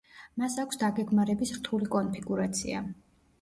მას 0.43 0.53
აქვს 0.61 0.79
დაგეგმარების 0.83 1.53
რთული 1.59 1.91
კონფიგურაცია. 1.97 2.83